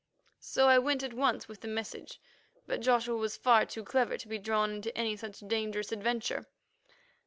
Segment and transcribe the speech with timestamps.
[0.39, 2.19] So I went at once with the message.
[2.65, 6.47] But Joshua was far too clever to be drawn into any such dangerous adventure.